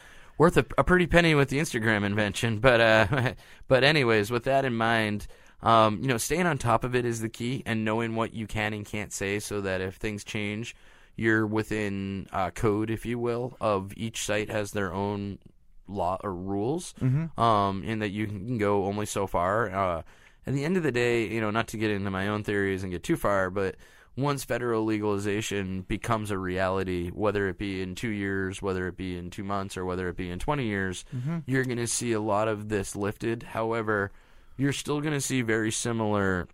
worth 0.43 0.57
a, 0.57 0.67
a, 0.77 0.83
pretty 0.83 1.07
penny 1.07 1.37
with 1.37 1.51
the 1.51 1.59
Instagram 1.59 2.03
invention. 2.03 2.59
But 2.59 2.81
uh, 2.81 3.35
but 3.69 3.85
anyways, 3.85 4.33
with 4.33 4.43
that 4.45 4.65
in 4.65 4.75
mind, 4.75 5.29
um, 5.63 6.01
you 6.03 6.09
know, 6.09 6.19
staying 6.19 6.47
on 6.47 6.59
top 6.59 6.83
of 6.83 6.97
it 6.97 7.05
is 7.05 7.21
the 7.21 7.29
key, 7.29 7.63
and 7.65 7.85
knowing 7.85 8.17
what 8.17 8.35
you 8.35 8.49
can 8.49 8.73
and 8.73 8.85
can't 8.85 9.13
say, 9.13 9.39
so 9.39 9.61
that 9.61 9.81
if 9.81 9.95
things 9.95 10.25
change, 10.25 10.75
you're 11.15 11.47
within 11.47 12.27
uh, 12.33 12.51
code, 12.51 12.91
if 12.91 13.07
you 13.07 13.21
will, 13.21 13.57
of 13.61 13.93
each 13.97 14.25
site 14.25 14.51
has 14.51 14.73
their 14.73 14.93
own 14.93 15.39
law 15.87 16.19
or 16.25 16.35
rules, 16.35 16.93
mm-hmm. 17.01 17.41
um, 17.41 17.85
and 17.87 18.03
that 18.03 18.11
you 18.11 18.27
can 18.27 18.59
go 18.59 18.87
only 18.87 19.07
so 19.07 19.29
far. 19.29 19.71
Uh, 19.71 20.03
at 20.45 20.55
the 20.55 20.65
end 20.65 20.77
of 20.77 20.83
the 20.83 20.91
day, 20.91 21.29
you 21.29 21.41
know, 21.41 21.53
not 21.53 21.69
to 21.69 21.77
get 21.77 21.93
into 21.93 22.11
my 22.11 22.27
own 22.27 22.43
theories 22.43 22.83
and 22.83 22.91
get 22.91 23.05
too 23.05 23.17
far, 23.17 23.49
but 23.49 23.77
once 24.17 24.45
federal 24.45 24.85
legalization 24.85 25.83
becomes 25.83 26.31
a 26.31 26.39
reality, 26.39 27.11
whether 27.11 27.49
it 27.49 27.59
be 27.59 27.81
in 27.81 27.95
two 27.95 28.11
years, 28.11 28.61
whether 28.61 28.87
it 28.87 28.97
be 28.97 29.17
in 29.17 29.31
two 29.31 29.45
months, 29.45 29.77
or 29.77 29.85
whether 29.85 30.09
it 30.09 30.17
be 30.17 30.31
in 30.31 30.39
20 30.39 30.65
years, 30.65 31.05
mm-hmm. 31.15 31.39
you're 31.47 31.65
going 31.65 31.79
to 31.79 31.87
see 31.87 32.13
a 32.13 32.21
lot 32.21 32.49
of 32.49 32.69
this 32.69 32.95
lifted. 32.95 33.43
However, 33.43 34.13
you're 34.57 34.73
still 34.73 35.01
going 35.01 35.15
to 35.15 35.21
see 35.21 35.41
very 35.41 35.71
similar 35.71 36.47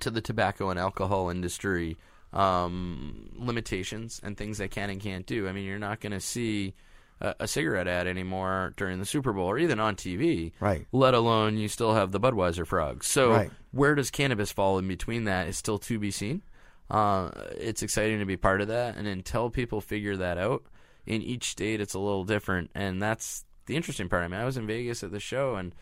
to 0.00 0.10
the 0.10 0.20
tobacco 0.20 0.70
and 0.70 0.78
alcohol 0.78 1.30
industry 1.30 1.96
um, 2.34 3.30
limitations 3.36 4.20
and 4.22 4.36
things 4.36 4.58
they 4.58 4.68
can 4.68 4.90
and 4.90 5.00
can't 5.00 5.24
do. 5.24 5.48
I 5.48 5.52
mean, 5.52 5.64
you're 5.64 5.78
not 5.78 6.00
going 6.00 6.12
to 6.12 6.20
see 6.20 6.74
a, 7.20 7.34
a, 7.40 7.48
cigarette 7.48 7.86
ad 7.86 8.08
anymore 8.08 8.74
during 8.76 8.98
the 8.98 9.06
Super 9.06 9.32
Bowl 9.32 9.46
or 9.46 9.56
even 9.56 9.78
on 9.78 9.94
TV. 9.94 10.52
Right. 10.58 10.84
Let 10.90 11.14
alone 11.14 11.56
you 11.56 11.68
still 11.68 11.94
have 11.94 12.10
the 12.10 12.18
Budweiser 12.18 12.66
frogs. 12.66 13.06
So 13.06 13.30
right. 13.30 13.50
where 13.70 13.94
does 13.94 14.10
cannabis 14.10 14.50
fall 14.50 14.78
in 14.78 14.88
between 14.88 15.24
that 15.24 15.46
is 15.46 15.56
still 15.56 15.78
to 15.78 15.98
be 15.98 16.10
seen. 16.10 16.42
Uh, 16.90 17.30
it's 17.52 17.82
exciting 17.82 18.18
to 18.18 18.26
be 18.26 18.36
part 18.36 18.60
of 18.60 18.68
that, 18.68 18.96
and 18.96 19.06
until 19.06 19.50
people 19.50 19.80
figure 19.80 20.16
that 20.16 20.38
out, 20.38 20.64
in 21.06 21.22
each 21.22 21.50
state 21.50 21.80
it's 21.80 21.94
a 21.94 21.98
little 21.98 22.24
different, 22.24 22.70
and 22.74 23.02
that's 23.02 23.44
the 23.66 23.76
interesting 23.76 24.08
part. 24.08 24.22
I 24.22 24.28
mean, 24.28 24.40
I 24.40 24.44
was 24.44 24.56
in 24.56 24.66
Vegas 24.66 25.02
at 25.02 25.10
the 25.10 25.20
show, 25.20 25.56
and 25.56 25.74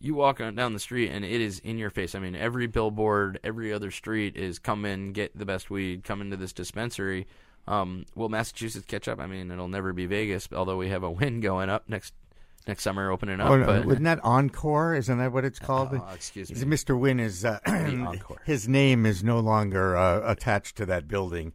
you 0.00 0.14
walk 0.14 0.40
on, 0.40 0.54
down 0.54 0.72
the 0.72 0.78
street, 0.78 1.10
and 1.10 1.24
it 1.24 1.40
is 1.40 1.58
in 1.60 1.78
your 1.78 1.90
face. 1.90 2.14
I 2.14 2.18
mean, 2.18 2.36
every 2.36 2.66
billboard, 2.66 3.40
every 3.42 3.72
other 3.72 3.90
street 3.90 4.36
is 4.36 4.58
come 4.58 4.84
in, 4.84 5.12
get 5.12 5.36
the 5.36 5.46
best 5.46 5.70
weed, 5.70 6.04
come 6.04 6.20
into 6.20 6.36
this 6.36 6.52
dispensary. 6.52 7.26
Um, 7.66 8.04
will 8.14 8.28
Massachusetts 8.28 8.86
catch 8.86 9.08
up? 9.08 9.18
I 9.18 9.26
mean, 9.26 9.50
it'll 9.50 9.68
never 9.68 9.92
be 9.92 10.06
Vegas, 10.06 10.48
although 10.54 10.76
we 10.76 10.90
have 10.90 11.02
a 11.02 11.10
Wynn 11.10 11.40
going 11.40 11.70
up 11.70 11.88
next 11.88 12.12
next 12.66 12.82
summer 12.82 13.10
opening 13.10 13.40
up. 13.40 13.50
Oh 13.50 13.56
no, 13.56 13.66
but, 13.66 13.86
isn't 13.86 14.04
that 14.04 14.20
Encore? 14.24 14.94
Isn't 14.94 15.18
that 15.18 15.32
what 15.32 15.44
it's 15.44 15.58
called? 15.58 15.90
Oh, 15.92 16.08
excuse 16.14 16.50
me. 16.50 16.56
Mr. 16.76 16.98
Wynn 16.98 17.20
is 17.20 17.44
uh, 17.44 17.58
Encore. 17.66 18.40
his 18.44 18.68
name 18.68 19.06
is 19.06 19.22
no 19.24 19.40
longer 19.40 19.96
uh, 19.96 20.20
attached 20.30 20.76
to 20.76 20.86
that 20.86 21.08
building. 21.08 21.52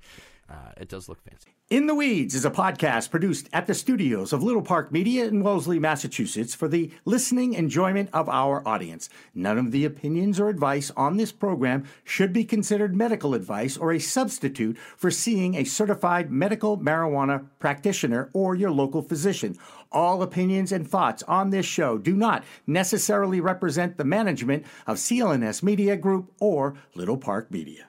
uh, 0.49 0.53
it 0.77 0.87
does 0.89 1.07
look 1.09 1.21
fancy. 1.27 1.49
In 1.69 1.85
the 1.85 1.93
Weeds 1.93 2.33
is 2.33 2.45
a 2.45 2.49
podcast 2.49 3.11
produced 3.11 3.47
at 3.53 3.67
the 3.67 3.75
studios 3.75 4.33
of 4.33 4.41
Little 4.41 4.63
Park 4.63 4.91
Media 4.91 5.25
in 5.27 5.43
Wellesley, 5.43 5.77
Massachusetts 5.77 6.55
for 6.55 6.67
the 6.67 6.89
listening 7.05 7.53
enjoyment 7.53 8.09
of 8.11 8.27
our 8.27 8.67
audience. 8.67 9.07
None 9.35 9.59
of 9.59 9.71
the 9.71 9.85
opinions 9.85 10.39
or 10.39 10.49
advice 10.49 10.89
on 10.97 11.17
this 11.17 11.31
program 11.31 11.85
should 12.03 12.33
be 12.33 12.43
considered 12.43 12.95
medical 12.95 13.35
advice 13.35 13.77
or 13.77 13.91
a 13.91 13.99
substitute 13.99 14.79
for 14.97 15.11
seeing 15.11 15.53
a 15.53 15.63
certified 15.63 16.31
medical 16.31 16.75
marijuana 16.79 17.45
practitioner 17.59 18.31
or 18.33 18.55
your 18.55 18.71
local 18.71 19.03
physician. 19.03 19.55
All 19.91 20.21
opinions 20.21 20.71
and 20.71 20.87
thoughts 20.87 21.23
on 21.23 21.49
this 21.49 21.65
show 21.65 21.97
do 21.97 22.15
not 22.15 22.43
necessarily 22.67 23.41
represent 23.41 23.97
the 23.97 24.03
management 24.03 24.65
of 24.85 24.97
CLNS 24.97 25.63
Media 25.63 25.97
Group 25.97 26.31
or 26.39 26.75
Little 26.93 27.17
Park 27.17 27.49
Media. 27.49 27.87